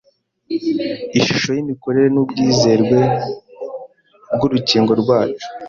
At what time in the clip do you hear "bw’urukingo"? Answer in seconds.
4.35-4.91